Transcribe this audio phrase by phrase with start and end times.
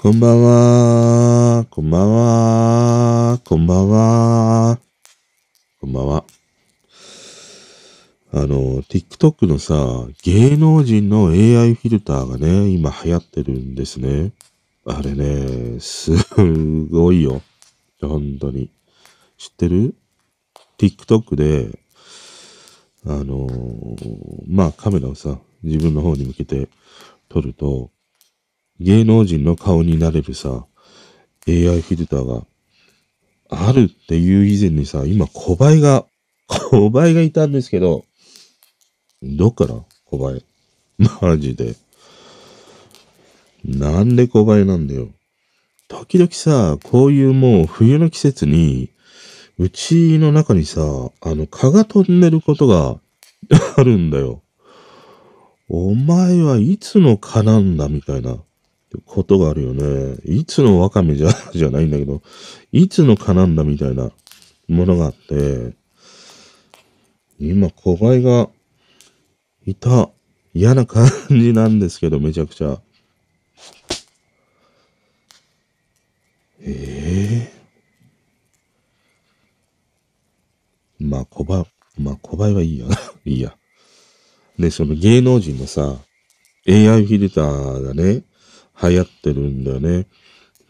[0.00, 1.66] こんばんは。
[1.70, 3.40] こんばんは。
[3.44, 4.78] こんばんは。
[5.80, 6.24] こんばんは。
[8.32, 14.30] あの、TikTok のさ、芸能人の AI フィルターがね、今流行ってるんですね。
[14.86, 16.12] あれね、す
[16.92, 17.42] ごいよ。
[18.00, 18.70] 本当に。
[19.36, 19.96] 知ってる
[20.78, 21.76] ?TikTok で、
[23.04, 23.48] あの
[24.46, 26.68] まあカメラをさ、自分の方に向けて
[27.28, 27.90] 撮ると、
[28.80, 30.66] 芸能人の顔になれるさ、
[31.48, 32.46] AI フィルターが
[33.50, 36.06] あるっていう以前にさ、今小倍が、
[36.70, 38.04] 小倍がいたんですけど、
[39.22, 40.44] どっから小倍
[41.20, 41.74] マジで。
[43.64, 45.08] なんで小倍なんだよ。
[45.88, 48.90] 時々さ、こういうもう冬の季節に、
[49.58, 50.80] うちの中にさ、
[51.20, 53.00] あの蚊が飛んでることが
[53.76, 54.42] あるんだよ。
[55.68, 58.38] お前はいつの蚊なんだみたいな
[59.04, 60.16] ことがあるよね。
[60.24, 62.22] いつのワカメじゃ、 じゃないんだけど、
[62.72, 64.10] いつの蚊なんだみたいな
[64.68, 65.74] ものがあって、
[67.38, 68.48] 今、小林が
[69.64, 70.10] いた
[70.54, 72.80] 嫌な感じなんですけど、めちゃくちゃ。
[76.60, 82.86] ええー、まあ、小林、まあ、小林はいいや。
[83.24, 83.56] いいや。
[84.58, 86.00] で、その芸能人のさ、
[86.66, 88.24] AI フィルターがね、
[88.82, 90.06] 流行ってるんだよね。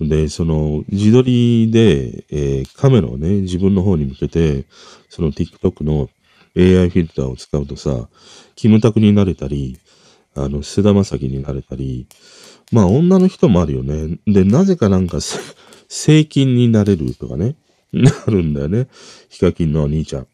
[0.00, 4.64] で、その、自撮りで、えー、カメラをね、自分の方に向けて、
[5.08, 6.08] その TikTok の
[6.56, 8.08] AI フィルターを使うとさ、
[8.54, 9.78] キムタクになれたり、
[10.34, 12.06] あの、菅田将暉になれたり、
[12.70, 14.18] まあ女の人もあるよね。
[14.26, 15.18] で、なぜかなんか、
[15.88, 17.56] 正金になれるとかね、
[17.92, 18.88] なるんだよね。
[19.28, 20.26] ヒカキンのお兄ちゃん。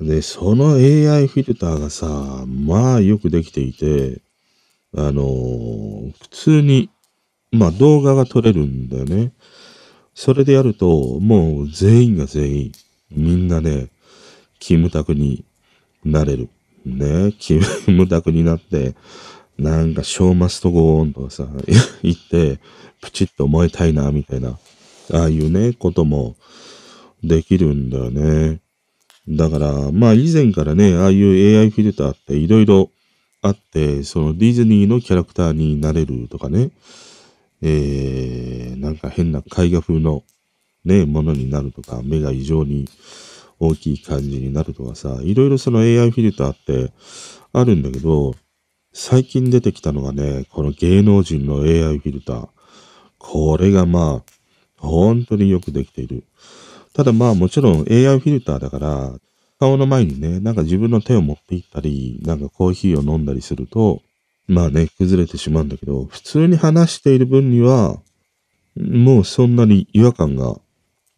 [0.00, 4.22] で、その AI フィルターがさ、まあよくできていて、
[4.96, 6.90] あのー、普通に、
[7.52, 9.32] まあ動画が撮れるんだよね。
[10.14, 12.72] それでやると、もう全員が全員、
[13.10, 13.88] みんなね、
[14.58, 15.44] キムタクに
[16.04, 16.48] なれる。
[16.84, 18.94] ね、キムタクになって、
[19.58, 21.46] なんか、ショーマストゴーンとかさ、
[22.02, 22.58] 言って、
[23.00, 24.58] プチッと燃えたいな、みたいな、
[25.12, 26.36] ああいうね、ことも
[27.22, 28.60] できるんだよね。
[29.28, 32.90] だから、まあ以前からね、ああいう AI フィルターっていろいろ
[33.42, 36.70] あって、そのディズニーのキャラクターになれるとかね、
[37.62, 40.22] えー、なんか変な絵画風の
[40.84, 42.86] ね、ものになるとか、目が異常に
[43.58, 46.92] 大きい感じになるとかさ、いろいろその AI フィルターって
[47.52, 48.34] あるんだけど、
[48.92, 52.48] 最近出てきたのがね、この芸能人の AI フィルター。
[53.18, 54.30] これがまあ、
[54.78, 56.24] 本当によくできている。
[56.94, 59.12] ただまあもちろん AI フィルターだから、
[59.60, 64.00] 顔の前にね、なんか自分の手を持っていったり、なんかコーヒーを飲んだりすると、
[64.48, 68.00] まあね、崩れてしまうんだけど、普通に話している分には、
[68.76, 70.56] もうそんなに違和感が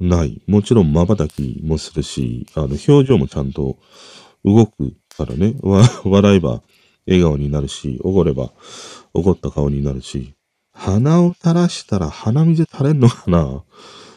[0.00, 0.42] ない。
[0.48, 3.78] もちろん瞬きもするし、あの、表情もちゃんと
[4.44, 5.54] 動くからね、
[6.04, 6.62] 笑えば
[7.06, 8.53] 笑顔になるし、おごれば
[9.14, 10.34] 怒った顔になるし、
[10.72, 13.62] 鼻を垂らしたら鼻水垂れんのかな？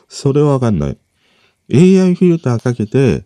[0.07, 0.97] それはわかんない。
[1.71, 3.25] AI フィルターかけて、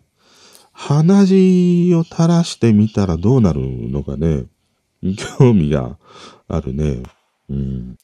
[0.82, 4.46] 鼻血を垂らしてみたらどうなるのかね。
[5.38, 5.98] 興味が
[6.48, 7.02] あるね。
[7.50, 7.96] うん。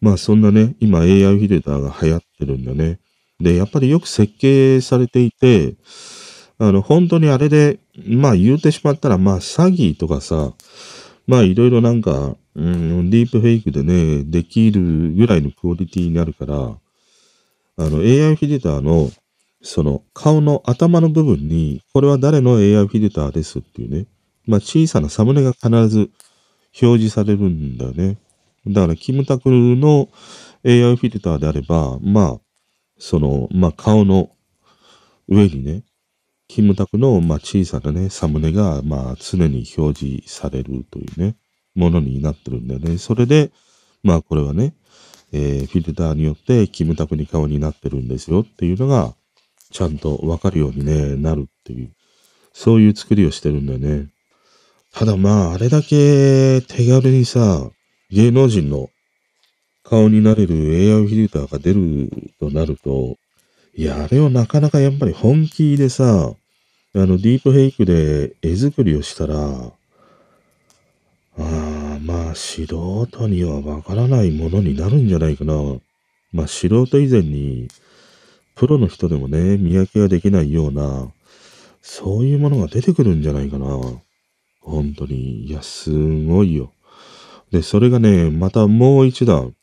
[0.00, 2.98] まあそんなね、今 AI フィルターが流行ってるんだね。
[3.38, 5.76] で、やっぱりよく設計されていて、
[6.58, 10.52] あの、本当にあれで、まあ言うてしまったら、まあ詐欺とかさ、
[11.28, 19.10] まあいろいろなんか、うん、ディープフェイクでね、できるぐらいのクオリティになるから、あの AI フィルターの、
[19.62, 24.06] その顔の頭の部分に、これは誰の AI フィルターですっていうね、
[24.46, 26.10] まあ小さなサムネが必ず
[26.80, 28.18] 表示されるんだよね。
[28.66, 30.08] だから、キムタクの
[30.64, 32.40] AI フィルターであれば、まあ、
[32.98, 34.30] その、まあ、顔の
[35.28, 35.82] 上にね、
[36.48, 41.36] キムタクの、まあ、小さなね、サムネが、まあ、常に表示されるというね、
[41.74, 42.98] ものになってるんだよね。
[42.98, 43.50] それで、
[44.02, 44.74] まあ、これはね、
[45.32, 49.14] えー、フィルターによってキムタクに顔になってるんですよっていうのが、
[49.70, 51.90] ちゃんとわかるようにね、なるっていう、
[52.52, 54.08] そういう作りをしてるんだよね。
[54.92, 57.70] ただまあ、あれだけ手軽にさ、
[58.10, 58.90] 芸能人の
[59.84, 63.16] 顔になれる AI フィルターが出るとなると、
[63.76, 66.32] いや、あれをなかなかやっぱり本気でさ、
[66.92, 69.72] あの、ディープフェイクで絵作りをしたら、あ
[71.38, 75.54] あ、まあ、素人にはわからないものになるんじゃないかな。
[76.32, 77.68] まあ、素人以前に、
[78.60, 81.10] プロの人でもね、見分けができないような、
[81.80, 83.66] そういうものが出てくるんじゃないかな。
[84.60, 85.46] 本当に。
[85.46, 85.90] いや、す
[86.26, 86.70] ごいよ。
[87.50, 89.54] で、それがね、またもう一段、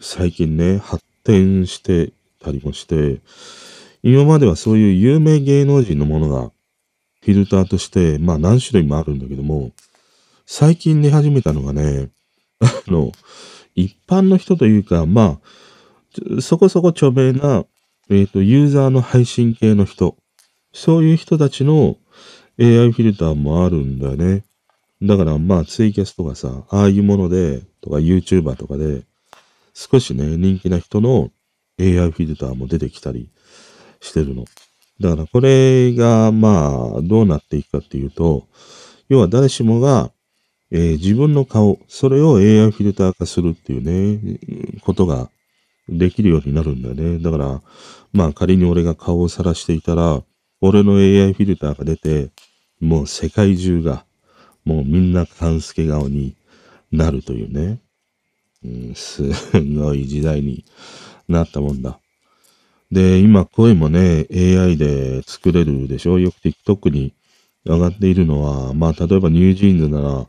[0.00, 3.20] 最近ね、発展してたりもして、
[4.02, 6.50] 今まではそういう有名芸能人のものが
[7.20, 9.72] フィルターとして、まあ何種類もあるんだけども、
[10.46, 12.08] 最近出始めたのがね、
[12.60, 13.12] あの、
[13.74, 15.40] 一般の人というか、ま
[16.38, 17.66] あ、そこそこ著名な、
[18.08, 20.16] えっ、ー、と、ユーザーの配信系の人、
[20.72, 21.96] そういう人たちの
[22.58, 24.44] AI フィルターもあるんだよね。
[25.02, 29.02] だからまあツイキャスとかさ、ああいうもので、とか YouTuber とかで、
[29.74, 31.30] 少しね、人気な人の
[31.78, 33.28] AI フィルターも出てきたり
[34.00, 34.44] してるの。
[35.00, 38.46] だからこれがまあどうなっていくかっていうと、
[39.08, 40.10] 要は誰しもが、
[40.70, 45.30] えー、自分の顔、それを AI フィルター化するっていうね、ことが
[45.88, 47.18] できるようになるんだよね。
[47.18, 47.62] だから、
[48.12, 50.22] まあ仮に俺が顔を晒していたら、
[50.60, 52.30] 俺の AI フィルターが出て、
[52.80, 54.04] もう世界中が、
[54.64, 56.34] もうみんな勘助顔に
[56.90, 57.80] なるというね、
[58.64, 59.22] うん、す
[59.52, 60.64] ごい時代に
[61.28, 62.00] なったもんだ。
[62.90, 66.18] で、今声もね、AI で作れるでしょ？
[66.18, 67.14] よく TikTok に
[67.64, 70.26] 上がっているのは、まあ例えば NewJeans なら、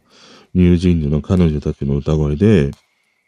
[0.54, 2.72] NewJeans の彼女たちの歌声で、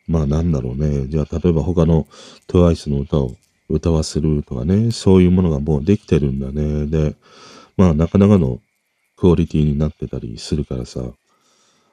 [0.10, 1.08] まあなんだろうね。
[1.08, 2.08] じゃあ例えば他の
[2.48, 3.36] TWICE の歌を
[3.70, 6.88] 歌わせるとかね、そういうものがもうできてるんだね。
[6.88, 7.16] で、
[7.78, 8.60] まあなかなかの
[9.16, 11.02] クオリティになってたりするからさ、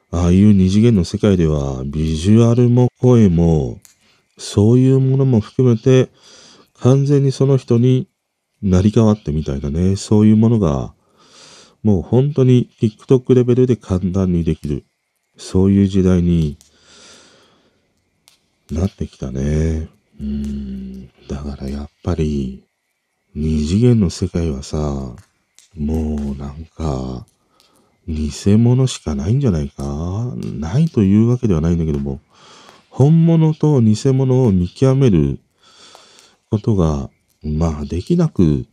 [0.09, 3.79] ああいう二次元の世界ではビジュアルも声も、
[4.39, 6.09] そういうものも含めて
[6.79, 8.07] 完全にその人に
[8.61, 10.93] なり変わってみたいなね、そういうものが
[11.83, 14.85] もう本当に TikTok レベルで簡単にできる。
[15.37, 16.57] そういう時代に
[18.71, 19.87] なってきたね。
[20.19, 21.07] うん。
[21.27, 22.63] だからやっぱり、
[23.35, 25.15] 二次元の世界はさ、
[25.75, 27.25] もうなんか、
[28.07, 30.33] 偽物しかないんじゃないか？
[30.35, 32.19] ないというわけではないんだけども、
[32.89, 35.39] 本物と偽物を見極める
[36.49, 37.09] ことが、
[37.43, 38.65] まあできなく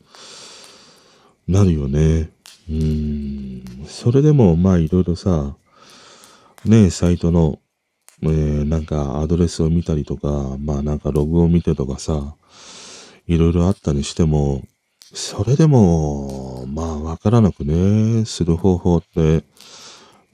[1.46, 2.30] なるよね。
[2.70, 3.64] うん。
[3.86, 5.56] それでもまあいろいろさ、
[6.64, 7.58] ねサイトの
[8.24, 12.36] えー、なんかアドレスを見たりとか、まあなんかログを見てとかさ、
[13.26, 14.62] いろいろあったにしても、
[15.12, 19.44] それでも、まあわからなくね、する方法って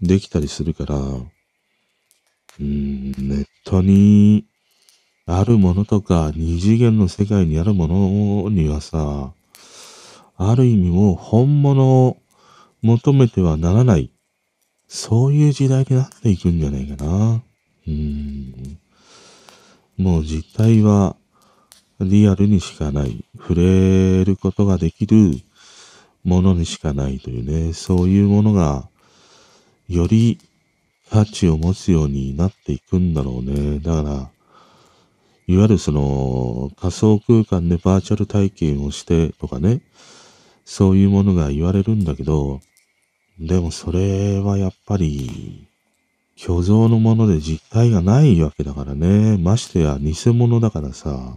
[0.01, 4.47] できたりするから、うん、ネットに
[5.27, 9.33] あるものとか、二次元の世界にあるものにはさ、
[10.37, 12.17] ある意味もう本物を
[12.83, 14.11] 求めてはならない、
[14.89, 17.43] そういう時代になっていくんじゃないかな。
[17.91, 18.79] うん。
[20.05, 21.17] もう実態は
[22.01, 23.25] リアルにしかない。
[23.37, 25.33] 触れることができる
[26.25, 28.89] ものにしかないというね、そういうものが
[29.89, 30.39] より
[31.11, 33.81] 価値を持つようになっていくんだろうね。
[33.81, 34.31] だから、
[35.47, 39.83] いわゆるその仮想空間でバーチャル体験をしてとかね、
[40.65, 42.61] そういうものが言われるんだけど、
[43.41, 45.67] でもそれはやっぱり
[46.43, 49.37] 虚像のもので実体がないわけだからね。
[49.37, 51.37] ましてや偽物だからさ。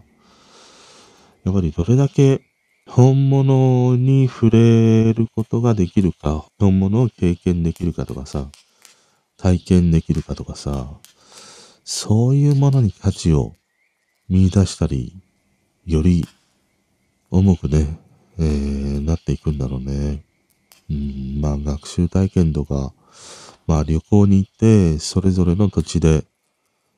[1.43, 2.41] やっぱりどれだけ
[2.87, 8.47] 本物に触れることができるか、本物を経験できるかとかさ、
[9.35, 10.87] 体験できるかとかさ、
[11.83, 13.55] そういうものに価値を
[14.29, 15.17] 見出したり、
[15.85, 16.25] より
[17.29, 17.99] 重くね、
[18.39, 20.23] えー、なっていくんだろうね。
[20.89, 22.93] うん、まあ学習体験とか、
[23.67, 26.25] まあ旅行に行って、それぞれの土地で、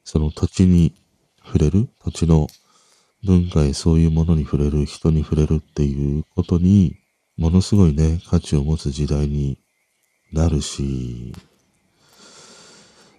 [0.03, 0.93] その土地に
[1.43, 2.47] 触れる、土地の
[3.23, 6.95] 文化へそういうものに触れる、人に触れるっていうことに、
[7.37, 9.57] ものすごいね、価値を持つ時代に
[10.31, 11.33] なるし、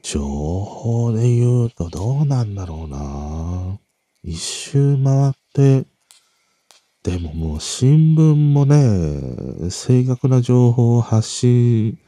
[0.03, 3.79] 情報で言うとどうなんだろうな。
[4.23, 5.87] 一周回って、
[7.03, 11.99] でももう新聞もね、正確な情報を発信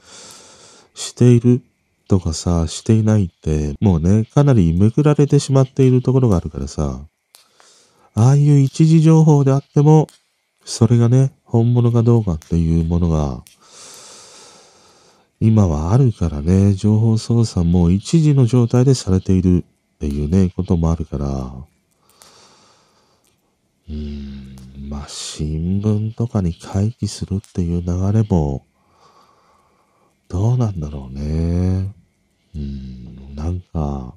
[0.99, 1.63] している
[2.09, 7.07] とかさ、していないって、もうね、かなりめくられてしまっているところがあるからさ、
[8.15, 10.09] ああいう一時情報であっても、
[10.65, 13.45] それがね、本物かどうかっていうものが、
[15.39, 19.65] 今はあるからね、情報操作も一時の状態でされている
[19.95, 21.27] っていうね、こともあるから、
[23.89, 24.57] うーん、
[24.89, 28.65] まあ、新聞とかに回帰するっていう流れも、
[30.29, 31.95] どうなんだろうね。
[32.55, 34.15] うん、なんか、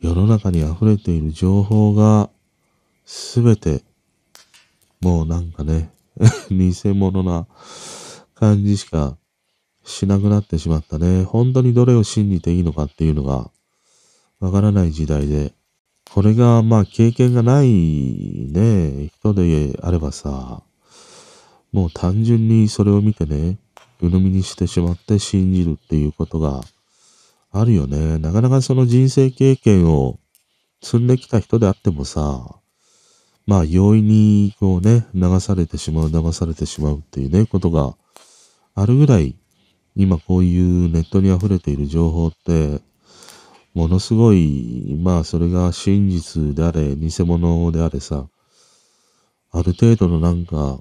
[0.00, 2.28] 世の中に溢れている情報が、
[3.04, 3.82] すべて、
[5.00, 5.92] もうなんかね、
[6.50, 7.46] 偽物な
[8.34, 9.16] 感じしか
[9.84, 11.22] しなくなってしまったね。
[11.22, 13.50] 本当にどれを信じていいのかっていうのが、
[14.40, 15.54] わからない時代で、
[16.12, 20.62] これがまあ経験がないね、人であればさ、
[21.72, 23.58] もう単純にそれを見てね、
[24.00, 26.62] 鵜呑みにしてしまって信じるっていうことが
[27.50, 28.18] あるよね。
[28.18, 30.18] なかなかその人生経験を
[30.82, 32.56] 積んできた人であってもさ、
[33.46, 37.96] まあ容易にこうね、流されてしまう、流されてしまうっていうね、ことが
[38.74, 39.36] あるぐらい、
[39.94, 42.80] 今こういうネットに溢れている情報って、
[43.72, 48.26] ものすごい、まあそれが真実であれ、偽物であれさ、
[49.52, 50.80] ある程度のなんか、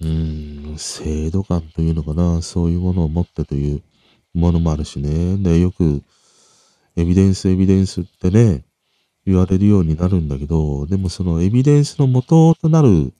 [0.00, 3.82] うーん、制度感というのかな、そういうものを持ってという
[4.34, 5.36] ものもあるしね。
[5.38, 6.02] で、よく、
[6.96, 8.64] エビデンス、エビデンスってね、
[9.26, 13.12] 言われるようになるんだけど、でもそのエビデンスの元となる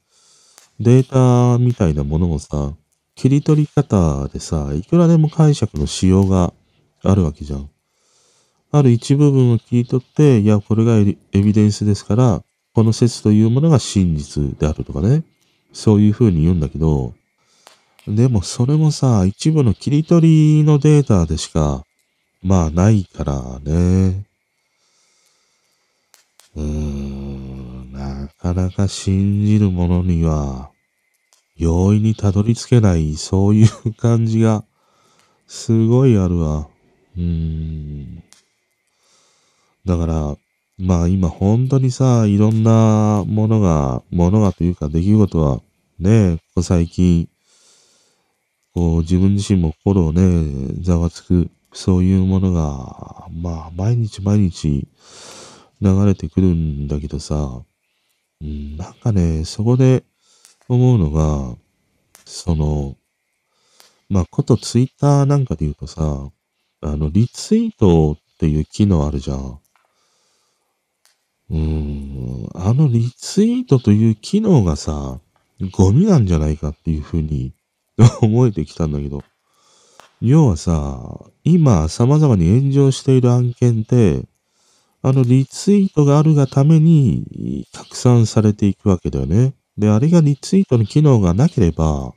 [0.78, 2.74] データみたいなものをさ、
[3.14, 6.52] 切り取り方でさ、いくらでも解釈のしようが
[7.02, 7.70] あるわけじゃん。
[8.72, 15.24] ある一部分を切り取って、いや、これがエビデンスですから、この説というものが真実であるとかね。
[15.76, 17.12] そういう風に言うんだけど、
[18.08, 21.84] でもそれもさ、一部の切り取りのデータでしか、
[22.42, 24.24] まあないからね。
[26.56, 30.70] うーん、なかなか信じるものには、
[31.58, 34.64] 容易にたどり着けない、そういう感じが、
[35.46, 36.68] すごいあるわ。
[37.18, 38.22] うーん。
[39.84, 40.36] だから、
[40.78, 45.60] まあ今本当にさ、いろんなものが、ものがというか出来事は、
[45.98, 47.28] ね、ここ最近、
[48.74, 54.86] こう自分自身も心をね、ざわつく、そういうものが、まあ毎日毎日
[55.80, 57.62] 流れてくるんだけどさ、
[58.42, 60.04] うん、なんかね、そこで
[60.68, 61.56] 思うのが、
[62.26, 62.96] その、
[64.10, 66.30] まあことツイッターなんかで言うとさ、
[66.82, 69.60] あの、リツイートっていう機能あるじゃん。
[71.48, 75.20] うん、あのリツイートという機能がさ、
[75.60, 77.54] ゴミなんじゃないかっていうふうに
[78.20, 79.22] 思えてきたんだけど。
[80.20, 84.24] 要はさ、今様々に炎上している案件って、
[85.02, 89.54] あのリツイートがあるがために拡散されていくわけだよね。
[89.78, 92.12] で、あれがリツイートの機能がなければ、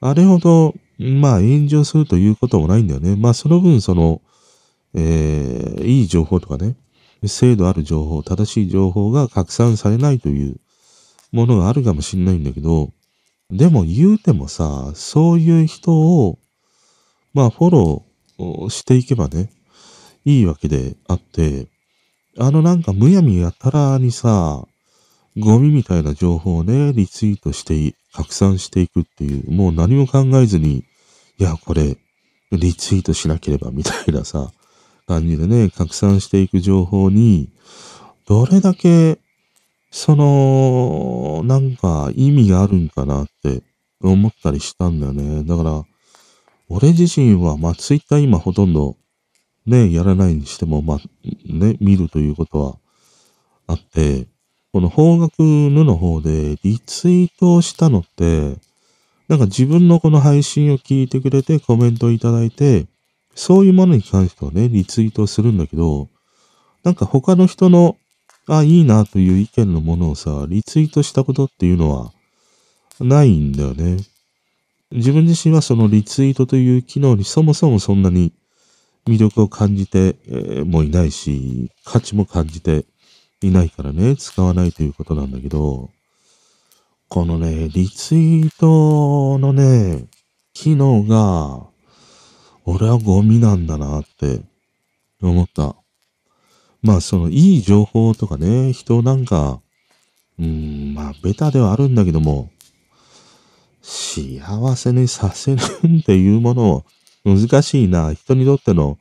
[0.00, 3.14] あれほど、まあ炎上するということもないんだよね。
[3.14, 4.20] まあその分その、
[4.94, 6.76] えー、いい情報とかね、
[7.24, 10.56] 精度ある情報、正しい情報が拡散されないという
[11.32, 12.90] ものがあるかもしれないんだけど、
[13.50, 16.38] でも言うてもさ、そういう人を、
[17.34, 19.50] まあフォローしていけばね、
[20.24, 21.66] いいわけであって、
[22.38, 24.64] あのなんかむやみやたらにさ、
[25.36, 30.84] ゴミみたいな情報をね、リツイートして、拡散していくっていう、もう何も考えずに、
[31.38, 31.96] いや、これ、
[32.52, 34.52] リツイートしなければみたいなさ、
[35.06, 37.48] 感じでね、拡散していく情報に、
[38.26, 39.18] どれだけ、
[39.92, 43.62] その、なんか意味があるんかなって
[44.00, 45.44] 思ったりしたんだよね。
[45.44, 45.84] だから、
[46.70, 48.96] 俺自身は、まあ、ツイッター今ほとんど、
[49.66, 50.98] ね、やらないにしても、まあ、
[51.46, 52.78] ね、見るということは
[53.66, 54.26] あって、
[54.72, 58.56] この方角ぬの方でリツイートをしたのって、
[59.28, 62.86] なんか自分のこの配信を聞いてくれてコメントいただいて、
[63.34, 66.08] そういうものに関してはね、リツイートするんだけど、
[66.82, 67.96] なんか他の人の、
[68.48, 72.12] あ、いいなという意見のものをさ、リツイートしたことっていうのは、
[73.00, 73.98] ないんだよね。
[74.90, 78.32] 自分自身はそのリツイートという機能にそもそもそんなに
[79.06, 80.16] 魅力を感じて
[80.64, 82.84] もいないし、価値も感じて
[83.40, 85.90] いないからね、使わないということなんだけど、
[87.08, 90.06] このね、リツイートのね、
[90.52, 91.66] 機能が、
[92.64, 94.40] 俺はゴミなんだなって
[95.20, 95.81] 思った。
[96.82, 99.60] まあそのいい情報とかね、人なんか、
[100.38, 102.50] うん、まあベタではあるんだけども、
[103.82, 105.60] 幸せにさせる
[106.00, 106.84] っていうものを
[107.24, 108.12] 難しいな。
[108.12, 108.98] 人にとっての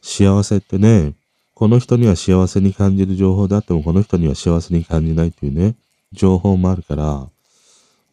[0.00, 1.14] 幸せってね、
[1.54, 5.76] この人には幸せに感じる情報であっても、この人には幸せに感じないっていうね、
[6.12, 7.28] 情報もあるから、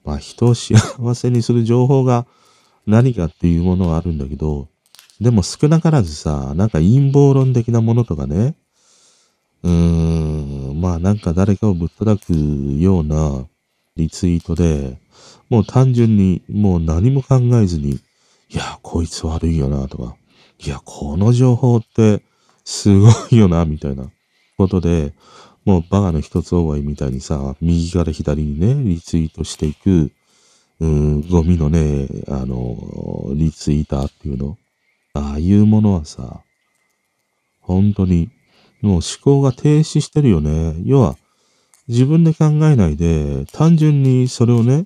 [0.03, 0.75] まあ人を幸
[1.15, 2.25] せにする情報が
[2.86, 4.68] 何かっていうものはあるんだけど、
[5.22, 8.56] でも少なからずさ、なんか陰謀論的なものとかね、
[9.63, 13.45] うん、まあなんか誰かをぶったたくような
[13.95, 14.97] リツイートで、
[15.49, 17.99] もう単純にもう何も考えずに、
[18.49, 20.15] いや、こいつ悪いよなとか、
[20.65, 22.21] いや、この情報って
[22.63, 24.09] すごいよな、みたいな
[24.57, 25.13] ことで、
[25.65, 30.11] もうバカの一つ覚えみたいにさ、右から左にね、リツイートしていく、
[30.79, 34.57] うん、ゴミのね、あの、リツイーターっていうの。
[35.13, 36.41] ああいうものはさ、
[37.59, 38.29] 本当に、
[38.81, 40.75] もう思考が停止してるよね。
[40.83, 41.15] 要は、
[41.88, 44.86] 自分で考えないで、単純にそれをね、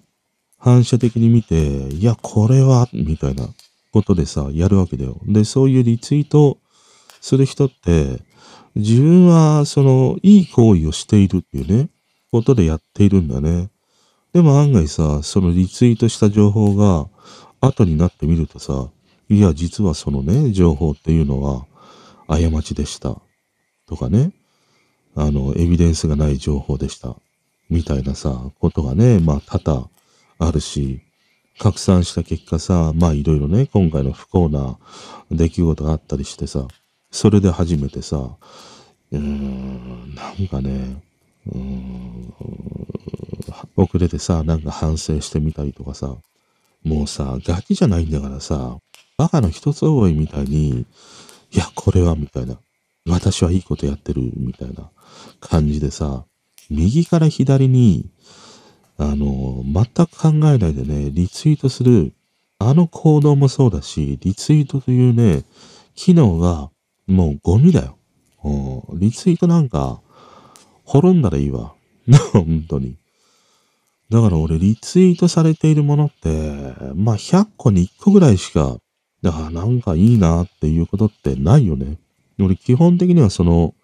[0.58, 3.50] 反射的に見て、いや、これは、みたいな
[3.92, 5.20] ことでさ、やるわけだよ。
[5.26, 6.58] で、そういうリツイート
[7.20, 8.22] する人って、
[8.76, 11.90] 自分はその、いい行為をしているっていうね、
[12.32, 13.70] ことでやっているんだね。
[14.34, 17.08] でも案外さ、そのリツイートした情報が、
[17.62, 18.90] 後になってみるとさ、
[19.30, 21.66] いや、実はそのね、情報っていうのは、
[22.28, 23.23] 過ちでした。
[23.94, 24.32] とかね、
[25.16, 27.16] あの、エビデンスがない情報でした。
[27.70, 29.90] みたいなさ、ことがね、まあ、多々
[30.40, 31.02] あるし、
[31.60, 34.80] 拡散した結果さ、まあいろいろね、今回の不幸な
[35.30, 36.68] 出来事があったりしてさ、
[37.12, 38.18] それで初めてさ、
[39.12, 41.00] うーん、なんかね、
[41.46, 42.34] うーん、
[43.78, 46.16] 遅れてさ、なんか反省してみたりとかさ、
[46.84, 48.78] もうさ、ガキじゃないんだからさ、
[49.18, 50.88] バカの一つ覚えみたいに、
[51.52, 52.58] いや、これはみたいな、
[53.06, 54.90] 私はいいことやってるみたいな
[55.40, 56.26] 感じでさ、
[56.70, 58.10] 右から左に、
[58.98, 62.14] あの、全く考えないでね、リツイートする、
[62.60, 65.44] あの行動もそうだし、リツイートというね、
[65.96, 66.70] 機能が
[67.08, 67.98] もうゴミだよ。
[68.94, 70.02] リツイートなんか、
[70.86, 71.74] 滅んだらいいわ。
[72.34, 72.96] 本当に。
[74.10, 78.78] だから俺、リツイートされているものって、まあ100個に1個ぐらいしか、
[79.22, 81.98] だからなんかいいなっていうことってないよね。
[82.46, 83.76] 俺、基本的にはその、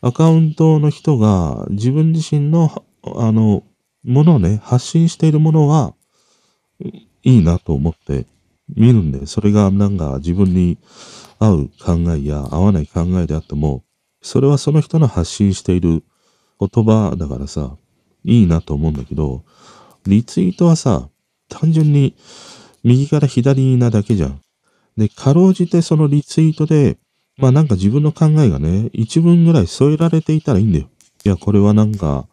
[0.00, 2.84] アカウントの人が自分自身の、
[3.16, 3.62] あの、
[4.04, 5.94] ものをね、発信しているものは、
[7.22, 8.26] いいなと思って
[8.68, 10.78] 見るんで、それがなんか自分に
[11.38, 13.84] 合う考えや合わない考えであっても、
[14.22, 16.04] それはその人の発信している
[16.60, 17.76] 言葉だからさ、
[18.24, 19.44] いいなと思うんだけど、
[20.06, 21.08] リツイートはさ、
[21.48, 22.16] 単純に
[22.82, 24.40] 右から左なだけじゃん。
[24.96, 26.98] で、かろうじてそのリツイートで、
[27.36, 30.88] まあなんか自分の考えがね、一文ぐらい添えられていたらいいんだよ。
[31.24, 32.26] いや、これはなんか、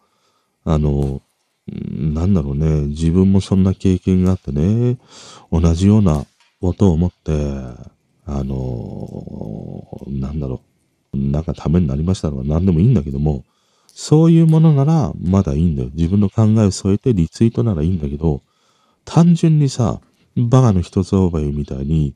[0.64, 1.22] あの、
[1.66, 4.98] なんだろうね、自分もそんな経験があってね、
[5.50, 6.24] 同じような
[6.60, 7.32] ことを思って、
[8.24, 10.60] あのー、なんだろ
[11.12, 13.44] う、なんかためになりましたとか何でもいいんだけども、
[13.88, 15.90] そういうものならまだいいんだよ。
[15.94, 18.40] 自分の考えを添えてリツイートならいいんだけど、
[19.04, 20.00] 単純にさ、
[20.36, 22.14] バカの一つ覚えみたいに、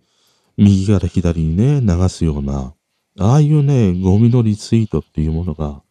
[0.57, 2.75] 右から左にね、流すような、
[3.19, 5.83] ああいうね、ゴミのリツイートっていうものが、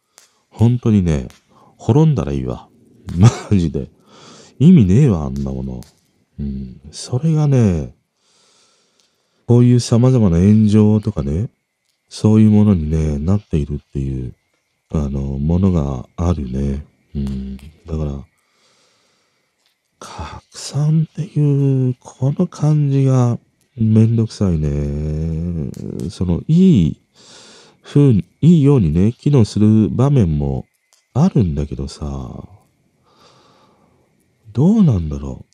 [0.48, 1.28] 本当にね、
[1.76, 2.68] 滅んだらいいわ。
[3.16, 3.90] マジで。
[4.58, 5.80] 意味ねえわ、あんなもの。
[6.38, 6.80] うん。
[6.90, 7.94] それがね、
[9.46, 11.48] こういう様々な炎上とかね、
[12.08, 14.34] そういうものにね、なっているっていう、
[14.90, 16.84] あの、ものがあるね。
[17.14, 17.56] うん。
[17.56, 18.24] だから、
[19.98, 23.38] 拡散っていう、この感じが
[23.76, 25.70] めんどくさいね。
[26.10, 27.00] その、いい
[27.82, 30.66] 風に、いいようにね、機能する場面も
[31.14, 32.44] あるんだけどさ、
[34.52, 35.44] どうなんだろ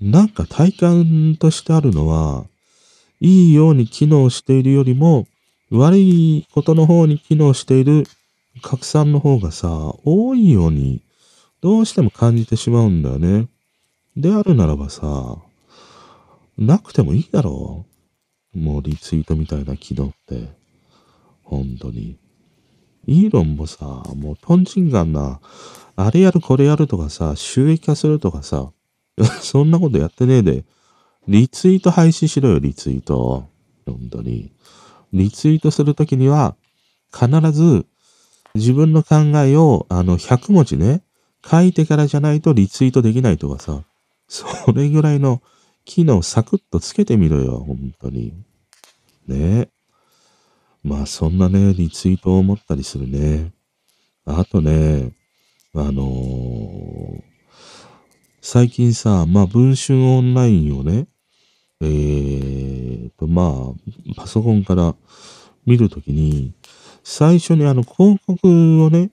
[0.00, 0.10] う。
[0.10, 2.46] なんか体感としてあるのは、
[3.20, 5.26] いいように機能しているよりも、
[5.70, 8.04] 悪いことの方に機能している
[8.62, 11.02] 拡散の方がさ、多いように、
[11.60, 13.48] どうしても感じてしまうんだよね。
[14.16, 15.36] であるならばさ、
[16.58, 17.86] なくてもいいだろ
[18.54, 18.58] う。
[18.58, 20.48] もうリツイートみたいな機能って。
[21.42, 22.18] 本当に。
[23.06, 25.40] イーロンもさ、もうトンチンガンな、
[25.94, 28.72] あれやるこれやるとかさ、収益化するとかさ、
[29.40, 30.64] そんなことやってねえで、
[31.28, 33.48] リツイート廃止しろよ、リツイート。
[33.84, 34.52] 本当に。
[35.12, 36.56] リツイートするときには、
[37.12, 37.86] 必ず
[38.54, 41.02] 自分の考えを、あの、100文字ね、
[41.48, 43.84] 書いてからじゃないとリツイートできないとかさ、
[44.28, 45.42] それぐらいの
[45.86, 48.34] 機能サクッとつけてみろよ、本当に。
[49.26, 49.70] ね
[50.82, 53.52] まあ、そんなね、リツイートを思ったりするね。
[54.26, 55.12] あとね、
[55.74, 57.22] あのー、
[58.42, 61.06] 最近さ、まあ、文春オンラインをね、
[61.80, 64.94] えーと、まあ、パソコンから
[65.66, 66.52] 見るときに、
[67.04, 69.10] 最初にあの広告をね、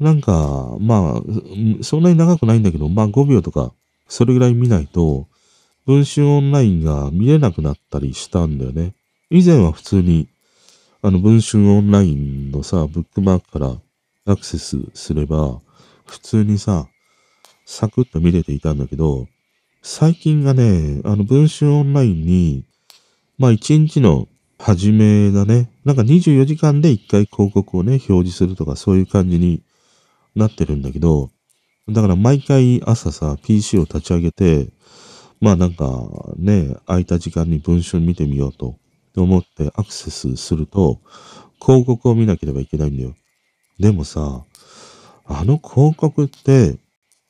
[0.00, 3.72] なんか、まあ、そんなに長くないんだけど、まあ5秒とか、
[4.08, 5.28] それぐらい見ないと、
[5.84, 8.94] 文春オンラインが見れなくなったりしたんだよね。
[9.30, 10.28] 以前は普通に、
[11.02, 13.76] あの文春オンラインのさ、ブックマークから
[14.24, 15.60] アクセスすれば、
[16.06, 16.86] 普通にさ、
[17.66, 19.26] サクッと見れていたんだけど、
[19.82, 22.64] 最近がね、あの、文春オンラインに、
[23.38, 25.72] まあ、1日の初めだね。
[25.84, 29.62] なんか24時間で1回広告をね、表示するとかそういう感じに
[30.36, 31.30] なってるんだけど、
[31.88, 34.68] だから毎回朝さ、PC を立ち上げて、
[35.42, 38.76] まあなんかね、空いた時間に文春見てみようと
[39.16, 41.00] 思ってアクセスすると、
[41.60, 43.16] 広告を見なければいけないんだよ。
[43.80, 44.44] でもさ、
[45.26, 46.78] あの広告って、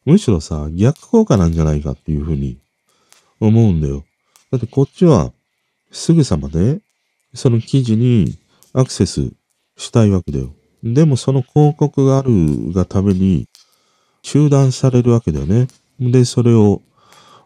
[0.04, 2.58] むしろさ、逆効果なんじゃないかっていうふうに
[3.40, 4.04] 思うんだよ。
[4.50, 5.32] だってこっちは、
[5.90, 6.80] すぐさまね、
[7.32, 8.36] その記事に
[8.74, 9.32] アクセス
[9.78, 10.54] したいわけだよ。
[10.82, 13.48] でもその広告があるがために
[14.20, 15.68] 中断されるわけだよね。
[15.98, 16.82] で、それを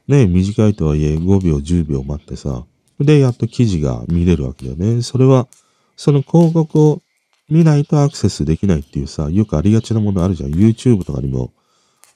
[0.08, 2.64] ね、短いとはいえ5秒、10秒待ってさ、
[3.00, 5.02] で、やっと記事が見れるわけだよね。
[5.02, 5.48] それは、
[5.96, 7.02] その広告を
[7.48, 10.50] 見ないとアクセスできないっていうさ、よくありがちなものあるじゃん。
[10.50, 11.52] YouTube とかにも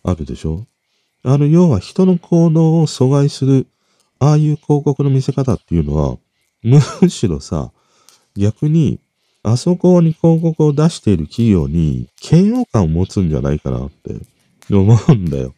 [0.03, 0.67] あるでしょ
[1.23, 3.67] あの、要は人の行動を阻害する、
[4.19, 6.19] ああいう広告の見せ方っていうのは、
[6.63, 7.73] むしろさ、
[8.37, 9.01] 逆に、
[9.43, 14.15] あそこに広告を出している企業に嫌悪感を持つんじゃないかなって
[14.71, 15.55] 思うんだよ。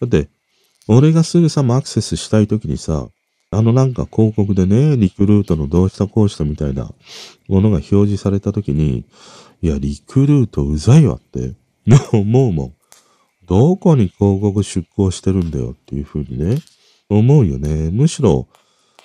[0.00, 0.28] だって、
[0.92, 3.06] 俺がすぐさまアクセスしたいときにさ、
[3.52, 6.90] あのなんか広告でね、リクルートのどうしたこうしたみたいな
[7.46, 9.04] ものが表示されたときに、
[9.62, 11.54] いや、リクルートうざいわって
[12.12, 12.74] 思うもん。
[13.46, 16.58] どこに広告出稿してるんだよっていうふうにね、
[17.08, 17.90] 思うよね。
[17.92, 18.48] むしろ、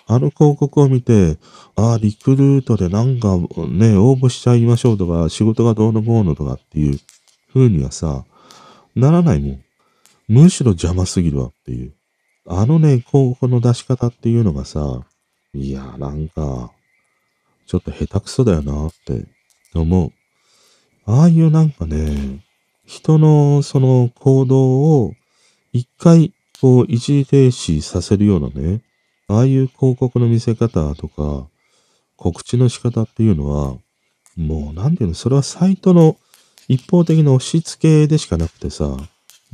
[0.08, 1.38] あの広告を見て、
[1.76, 7.00] ああ、リクルートでなんかね、応募しちゃいましょうとか、仕事がどうのこうのとかっていう
[7.54, 8.26] 風にはさ、
[8.96, 9.65] ならないもん。
[10.28, 11.94] むしろ邪魔すぎるわっていう。
[12.48, 15.02] あのね、広告の出し方っていうのがさ、
[15.54, 16.72] いや、なんか、
[17.66, 19.26] ちょっと下手くそだよなって
[19.74, 20.12] 思う。
[21.06, 22.40] ああいうなんかね、
[22.86, 25.14] 人のその行動を
[25.74, 28.82] 一回こう一時停止させるようなね、
[29.28, 31.48] ああいう広告の見せ方とか、
[32.16, 33.78] 告知の仕方っていうのは、
[34.36, 36.18] もうなんていうの、それはサイトの
[36.68, 38.98] 一方的な押し付けでしかなくてさ、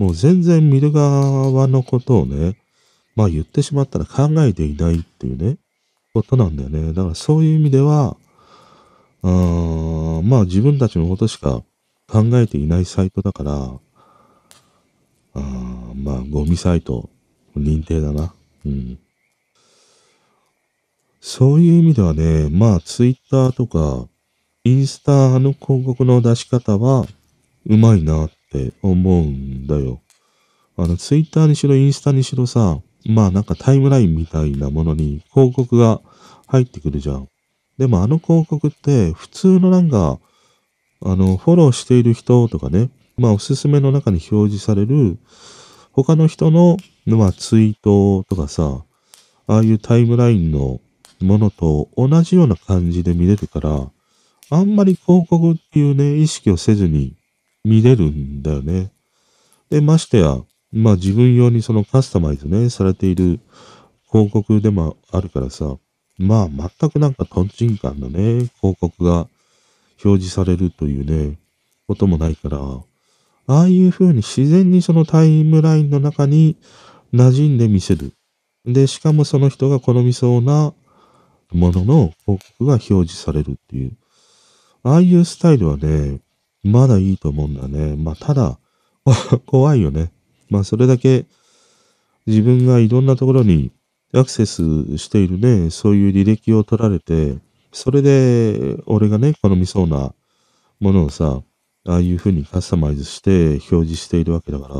[0.02, 2.58] もう全然見る側のことをね、
[3.16, 5.58] まあ言ってしまったら考えていないっていうね、
[6.12, 6.92] ことなんだよね。
[6.92, 8.18] だからそういう意味では、
[9.22, 11.62] あーまあ自分たちのことしか
[12.08, 13.80] 考えていないサイトだから、
[15.36, 15.40] あ
[15.96, 17.08] まあゴミサイト
[17.56, 18.34] 認定だな。
[18.66, 18.98] うん。
[21.20, 24.10] そういう意味ではね、まあツイッターとか
[24.64, 27.06] インスタの広告の出し方は
[27.68, 30.02] うまいなっって思うんだよ。
[30.78, 36.02] あのツイッターにしろインスタにしろさ、まあなんかタイムラインみたいなものに広告が
[36.48, 37.30] 入ってくるじゃん。
[37.78, 40.20] でもあの広告って普通のなんか、
[41.04, 45.18] あの、フォローしている人とかね、まあおすすめの中に表示される
[45.94, 48.84] 他の人の、まあ、ツイートとかさ、
[49.48, 50.80] ああいうタイムラインの
[51.20, 53.92] ものと同じような感じで見れるから、
[54.50, 57.16] あんまり広告っていうね、意識をせずに
[57.64, 58.92] 見れるんだよね。
[59.70, 60.38] で、ましてや、
[60.72, 63.40] まあ自分用にそのカスタマイズね、されている
[64.12, 65.78] 広告でもあるからさ、
[66.18, 69.28] まあ全くなんかトンチンカンのね、広告が
[70.04, 71.38] 表示されるというね、
[71.88, 72.58] こともないから、
[73.48, 76.56] ああいう風に自然にそのタイムラインの中に
[77.14, 78.14] 馴染んで見せる。
[78.66, 80.74] で、しかもその人が好みそうな
[81.52, 83.98] ものの広告が表示されるっていう。
[84.84, 86.20] ああいうスタイルはね、
[86.64, 87.96] まだいいと思うんだね。
[87.96, 88.60] まあ、ただ、
[89.46, 90.12] 怖いよね。
[90.50, 91.26] まあそれだけ
[92.28, 93.72] 自分がいろんなところに
[94.14, 97.38] アクセスしているね、そういう履歴を取られて、
[97.72, 100.14] それで俺がね、好みそうな
[100.80, 101.42] ものをさ、
[101.88, 104.76] ああいうふうにカスタマイズして表示しているわけだから、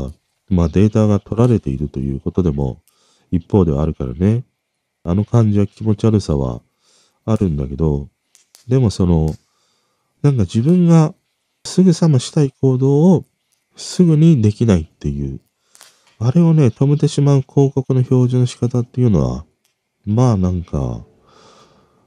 [0.50, 2.82] まあデータが取られているということでも
[3.30, 4.44] 一方ではあるからね、
[5.02, 6.60] あの感じは気持ち悪さは
[7.24, 8.08] あるんだけど、
[8.68, 9.34] でもその、
[10.22, 11.14] なんか自分が
[11.64, 13.24] すぐさましたい行動を
[13.76, 15.40] すぐにできないっていう
[16.24, 19.44] あれをね、止めてしまう広告の表示の仕方っていうのは、
[20.06, 21.04] まあなんか、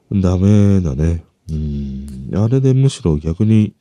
[0.09, 1.25] ダメだね。
[1.49, 2.31] うん。
[2.33, 3.75] あれでむしろ逆に、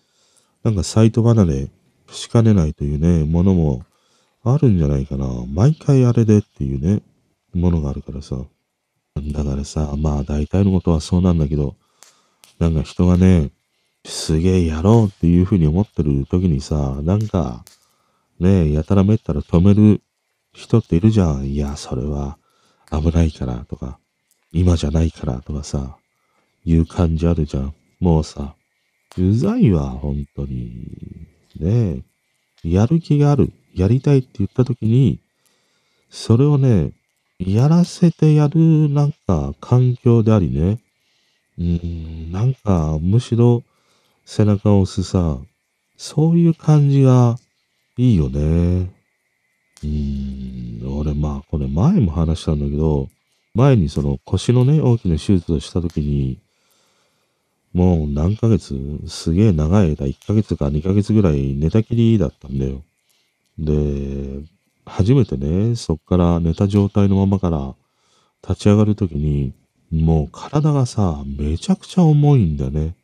[0.65, 1.71] なんかサイト離れ
[2.11, 3.85] しかねないというね、ものも
[4.43, 5.29] あるんじゃないかな。
[5.47, 7.01] 毎回あれでっていうね、
[7.53, 8.37] ものがあるからさ。
[9.17, 11.77] だからさ、まあ大体のことはそうなんだけど、
[12.59, 13.53] なんか人がね、
[14.05, 17.65] すげえやろうっていうふうに思ってる時にさ、なんか、
[18.39, 20.03] ねえやたらめったら止める
[20.53, 21.47] 人っているじゃん。
[21.47, 22.37] いや、それは
[22.91, 23.99] 危ないからとか、
[24.53, 25.97] 今じゃないからとかさ、
[26.65, 27.75] いう感じあるじゃん。
[28.01, 28.55] もうさ、
[29.17, 30.87] うざいわ、本当に。
[31.61, 32.03] ね
[32.65, 35.21] え、やる気がある、やりたいって言った時に、
[36.11, 36.93] それをね、
[37.39, 40.79] やらせてやるなんか環境でありね、
[41.59, 43.63] うーん、なんかむしろ
[44.25, 45.39] 背中を押すさ、
[45.97, 47.37] そういう感じが
[47.97, 48.91] いいよね。
[49.83, 53.09] うーん、俺まあこれ前も話したんだけど、
[53.55, 56.41] 前にその腰のね、大きな手術をした時に、
[57.73, 62.83] もう何ヶ月、すげえ長い間、1ヶ月か2ヶ月ぐらい寝たきりだったんだよ。
[63.59, 64.43] で、
[64.87, 67.75] 初めてね、そっから寝た状態のままから
[68.49, 69.53] 立ち上がるときに、
[69.91, 72.95] もう体がさ、めちゃくちゃ重いんだよね。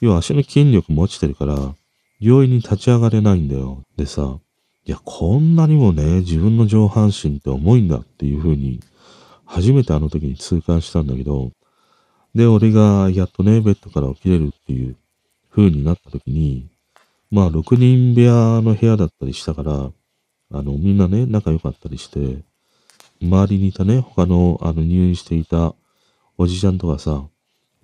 [0.00, 1.74] 要は足の筋力も落ちてるから、
[2.18, 3.82] 容易に立ち上がれないんだよ。
[3.96, 4.38] でさ、
[4.84, 8.80] いや、こんなにもね、自分の上半身って重いんだっていう風に、
[9.44, 11.50] 初めてあの時に痛感したんだけど、
[12.34, 14.96] で、俺がやっとね、ベッドから起きれるっていう
[15.50, 16.68] 風になった時に、
[17.30, 19.72] まあ、6人部屋の部屋だったりしたから、
[20.52, 22.44] あの、みんなね、仲良かったりして、
[23.20, 25.74] 周りにいたね、他の、あの、入院していた
[26.38, 27.26] おじちゃんとかさ、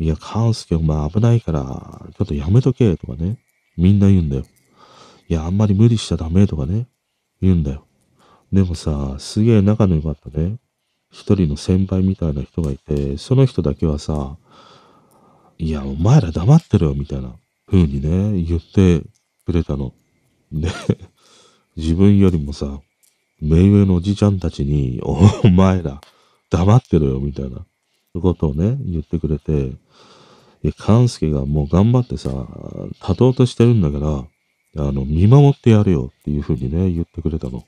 [0.03, 3.38] いや、カンスケお前危ないから、ちょっとやめとけ、とかね、
[3.77, 4.45] みんな言うんだよ。
[5.29, 6.88] いや、あんまり無理しちゃダメとかね、
[7.41, 7.87] 言うんだよ。
[8.53, 10.57] でもさ、すげえ仲の良かったね、
[11.11, 14.37] 一人の先輩みたいな人がいて、その人だけはさ、
[15.59, 17.37] いや、お前ら黙ってろよ、みたいな
[17.67, 19.03] 風にね、言って
[19.47, 19.93] くれたの。
[20.51, 20.69] で、
[21.77, 22.81] 自分よりもさ、
[23.41, 26.01] 目上のおじちゃんたちに、お前ら、
[26.51, 27.65] 黙ってろよ、みたいな
[28.21, 29.73] ことをね、言ってくれて、
[30.62, 32.31] いや、勘介がもう頑張ってさ、
[33.01, 33.98] 立とうとしてるんだか
[34.75, 37.64] ら、あの、見守ってやるよっていう風にね、言ってくれたの。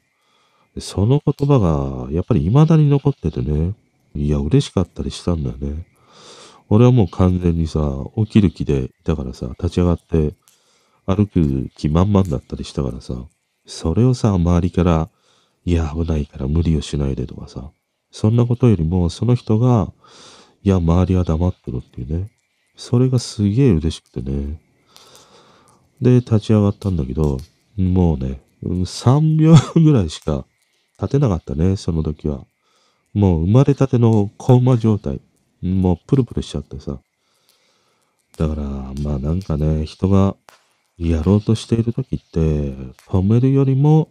[0.74, 3.74] でその言葉が、やっぱり未だに残っててね、
[4.14, 5.86] いや、嬉しかったりしたんだよね。
[6.68, 7.80] 俺はもう完全にさ、
[8.16, 10.34] 起きる気でいたからさ、立ち上がって
[11.06, 13.14] 歩く気満々だったりしたからさ、
[13.66, 15.10] それをさ、周りから、
[15.64, 17.70] いや、危ないから無理をしないでとかさ、
[18.10, 19.92] そんなことよりも、その人が、
[20.62, 22.30] いや、周りは黙ってろっていうね、
[22.76, 24.60] それがすげえ嬉しくてね。
[26.00, 27.38] で、立ち上がったんだけど、
[27.76, 30.44] もうね、3秒ぐらいしか
[31.00, 32.44] 立てなかったね、その時は。
[33.12, 35.20] もう生まれたてのコーマ状態。
[35.62, 36.98] もうプルプルしちゃってさ。
[38.36, 38.62] だから、
[39.02, 40.36] まあなんかね、人が
[40.98, 44.08] やろうとしている時って、止めるよりも、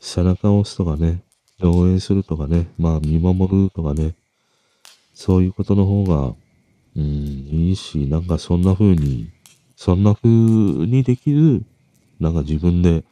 [0.00, 1.22] 背中を押すとかね、
[1.62, 4.14] 応援するとかね、まあ見守るとかね、
[5.14, 6.34] そういうことの方が、
[6.96, 9.30] うん、いいし、なんかそんな風に、
[9.76, 11.62] そんな風にできる、
[12.18, 13.04] なんか自分で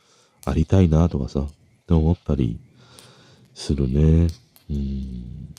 [0.46, 1.46] ありたいなとかさ、っ
[1.86, 2.58] て思ったり
[3.54, 4.28] するね。
[4.70, 5.54] うん。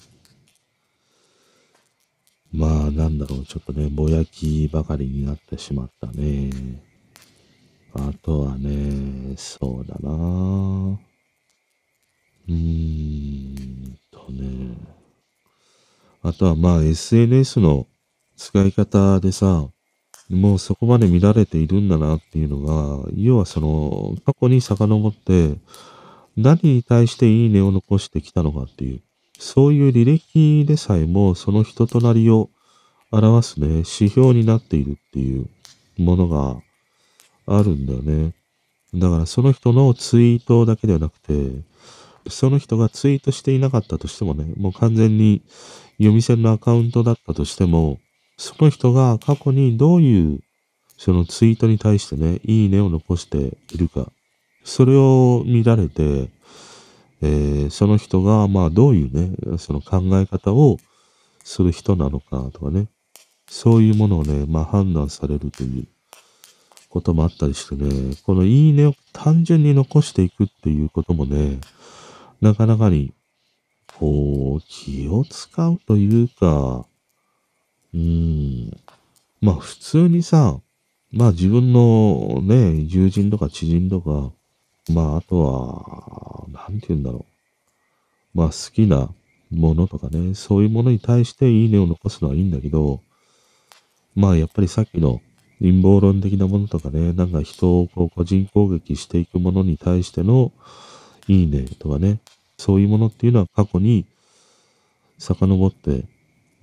[2.52, 6.50] まあ、なんだろう、ちょっとね、ぼやきばかりになってしまったね。
[7.94, 10.10] あとはね、そうだな
[12.48, 14.76] うーんとね。
[16.24, 17.88] あとはまあ SNS の
[18.38, 19.68] 使い方でさ、
[20.30, 22.62] もうそこまで見られているんだなっていうの
[23.06, 25.58] が、要はその過去に遡って、
[26.36, 29.02] 何に対していいねを残してきたのかっていう、
[29.38, 32.50] そういう履歴でさえもその人となりを
[33.12, 35.48] 表すね、指標になっているっていう
[35.98, 36.58] ものが
[37.48, 38.34] あるんだよね。
[38.94, 41.34] だからその人のツイートだけではなくて、
[42.30, 45.44] その人がツイートしていなかったとしてもね、もう完全に
[45.98, 48.00] 読み線のアカウントだったとしても、
[48.38, 50.40] その人が過去にどういう
[50.98, 54.12] そのツイートに対してね、いいねを残しているか、
[54.64, 56.30] それを見られて、
[57.22, 60.78] えー、その人がまあどういうね、その考え方を
[61.44, 62.88] する人なのかとかね、
[63.48, 65.88] そういうものをね、まあ判断されるという
[66.90, 71.60] こともあったりしてね、このいいねを単純に残していくっていうこともね、
[72.42, 73.14] なかなかに、
[73.98, 76.86] こう、気を使うというか、
[77.96, 78.78] うん、
[79.40, 80.60] まあ普通にさ、
[81.12, 84.34] まあ自分のね、友人とか知人とか、
[84.94, 87.26] まああとは、なんて言うんだろ
[88.34, 88.38] う。
[88.38, 89.10] まあ好きな
[89.50, 93.00] ものとかね、そういうものに対していいねを残すのはいいんだけど、
[94.14, 95.22] まあやっぱりさっきの
[95.60, 100.52] 陰謀論的なものとかね、なんか人をこう個人攻撃していくものに対しての
[101.30, 102.20] いいねとかね、
[102.58, 104.06] そういうものっていうのは過去に
[105.18, 106.04] 遡って、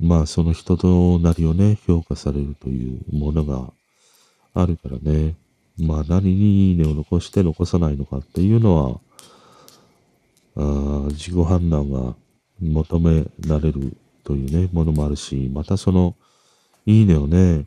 [0.03, 3.73] まあその人となりをね、評価されるというものが
[4.53, 5.37] あるからね、
[5.79, 9.01] まあ何にいいねを残して残さないのかっていうのは、
[10.57, 12.17] あ自己判断が
[12.61, 16.17] 求められるというね、ものもあるし、またその、
[16.85, 17.67] いいねをね、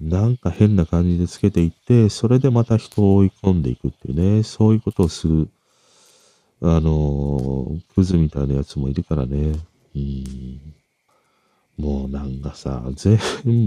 [0.00, 5.48] なんか変な感じでつけていって、それでまた人を追い込んでいくっていうね、そういうことをする、
[6.60, 9.52] あの、クズみたいなやつもいるからね。
[9.96, 10.81] うん。
[11.76, 13.18] もうなんかさ、全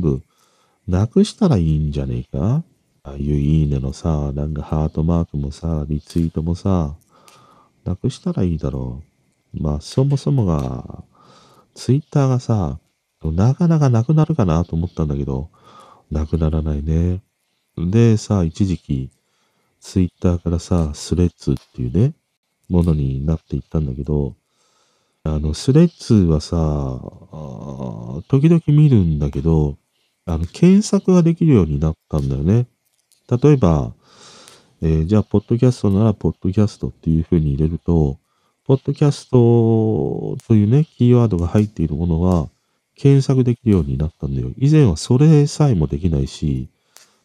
[0.01, 0.21] 部、
[0.87, 2.63] なくしたらいいんじゃねえか？
[3.03, 6.95] ああいういいねのさ、なんかハートマークもさ、リツイートもさ、
[7.83, 9.03] なくしたらいいだろ
[9.53, 9.61] う。
[9.61, 11.03] まあ、そもそもが、
[11.73, 12.79] ツイッターがさ、
[13.23, 15.49] なかなかなくなるかなと思ったんだけど、
[16.11, 17.21] なくならないね。
[17.77, 19.09] で、さ、一時期、
[19.79, 22.13] ツイッターからさ、スレッズっていうね、
[22.69, 24.35] ものになっていったんだけど、
[25.27, 27.01] あの、スレッズはさ、
[28.27, 29.75] 時々見るんだけど、
[30.25, 32.67] あの、検索ができるようになったんだよね。
[33.43, 33.91] 例えば、
[34.83, 38.19] えー、じゃあ、ポッドキャストなら、ポッドキャストっていう風に入れると、
[38.65, 42.47] ポッドキャストというね、キーワードが入っているものは、
[42.93, 44.51] 検索できるようになったんだよ。
[44.57, 46.69] 以前はそれさえもできないし、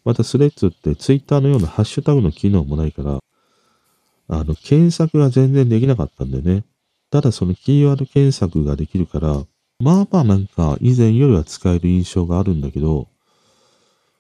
[0.06, 3.18] またスレッズってツイッターのようなハッシュタグの機能もないから、
[4.28, 6.64] あの、検索が全然できなかったんだよね。
[7.10, 9.44] ただそのキーワード検索ができるから、
[9.80, 13.08] まあまあなんか以前よりは使える印象があるんだけど、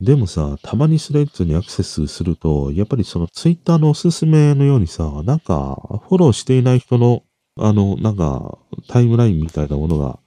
[0.00, 7.22] でもさ、たまにスレッズにアクセスすると、やっぱりそのツイッターのおすすめのようにさ、なんかフォローしていない人の、
[7.58, 10.18] あの、なんかタイムラインみたいなものが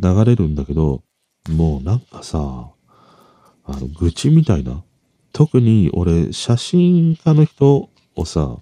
[0.00, 1.02] 流れるんだけど、
[1.48, 2.72] もうなんかさ、
[3.64, 4.82] あの、愚痴みたいな。
[5.32, 8.56] 特に俺、写真家の人をさ、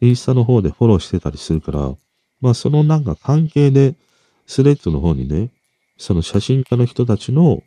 [0.00, 1.94] インスタの方でフォローしてたりするから、
[2.40, 3.94] まあそのなんか関係で、
[4.46, 5.50] スレッズの方にね、
[5.98, 7.62] その写真家の人たちの、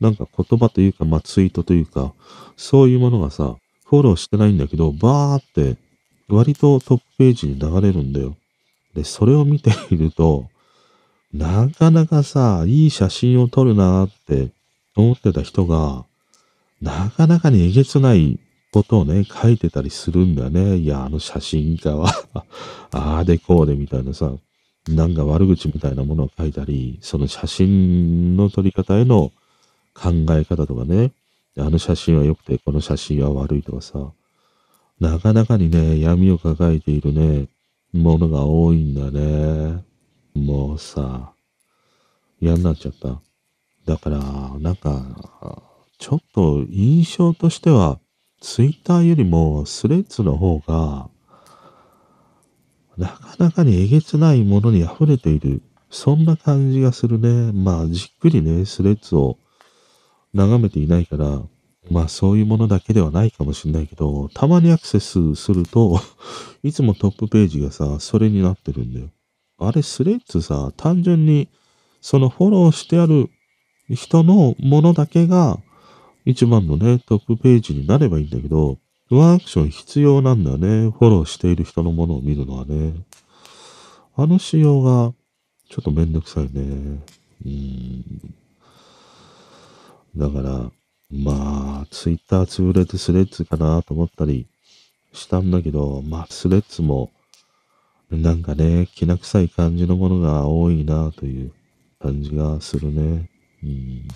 [0.00, 2.14] なんか言葉というか、まあツイートというか、
[2.56, 5.76] そういうものがさ、フォローしてないんだけど、バーって、
[6.28, 8.36] 割とトップページに流れるんだよ。
[8.94, 10.48] で、それを見ていると、
[11.32, 14.52] なかなかさ、いい写真を撮るなーって
[14.96, 16.04] 思ってた人が、
[16.80, 18.40] なかなかにえげつない
[18.72, 20.76] ことをね、書いてたりするんだね。
[20.76, 22.10] いや、あの写真家は
[22.92, 24.32] ああでこうでみたいなさ、
[24.88, 29.32] なんか悪口みたいなものを書いたり、その写真の撮り方への
[29.94, 31.12] 考え方とかね、
[31.58, 34.12] あの写真は良くて、この写真は悪いとかさ、
[35.00, 37.48] なかなかにね、闇を抱えているね、
[37.92, 39.82] ものが多いんだね。
[40.34, 41.32] もうさ、
[42.40, 43.20] 嫌になっちゃった。
[43.84, 44.18] だから、
[44.58, 45.62] なんか、
[45.98, 47.98] ちょっと印象としては、
[48.40, 51.08] ツイッターよりもスレッズの方が、
[52.96, 55.62] なかなかにえげつないものに溢れている。
[55.90, 57.52] そんな感じがするね。
[57.52, 59.38] まあ、じっくりね、スレッズを
[60.32, 61.42] 眺めていないから、
[61.90, 66.00] まあそういうものだけではないかもしれないけど、たまにアクセスすると
[66.62, 69.10] いつもトップページがさ、それになってるんだよ。
[69.58, 71.48] あれスレッズさ、単純に
[72.00, 73.28] そのフォローしてある
[73.88, 75.58] 人のものだけが
[76.24, 78.78] 一番のね、トップページになればいいんだけど、
[79.10, 80.90] ワンアクション必要なんだね。
[80.90, 82.94] フォローしている人のものを見るのはね。
[84.16, 85.12] あの仕様が
[85.68, 87.02] ちょっとめんどくさいね。
[87.44, 88.04] うん。
[90.16, 90.70] だから、
[91.10, 94.46] まあ、ツイッター潰れてスレッズかなと思ったり
[95.12, 97.10] したんだけど、まあ、スレッズも
[98.10, 101.52] なんかね、きな臭い感じのものが多いなという
[102.00, 103.30] 感じがするね。
[103.62, 104.08] うん、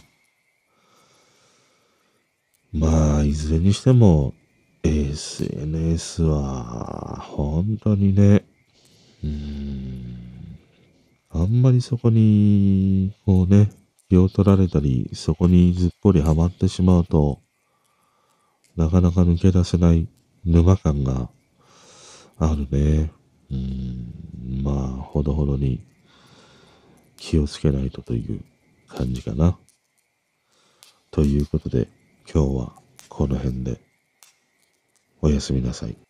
[2.75, 4.35] まあ、いずれにしても、
[4.83, 8.45] SNS は、本当にね、
[9.23, 10.59] うん、
[11.31, 13.71] あんまりそこに、こうね、
[14.11, 17.39] 気を取られたり、そこにずっぽりハマってしまうと、
[18.77, 20.09] なかなか抜け出せない
[20.45, 21.31] 沼感が
[22.39, 23.13] あるね。
[23.53, 25.81] うん、まあ、ほどほどに
[27.17, 28.45] 気をつけないとという
[28.89, 29.57] 感じかな。
[31.13, 31.87] ということで、
[32.33, 32.73] 今日は
[33.09, 33.81] この辺で
[35.21, 36.04] おやすみなさい。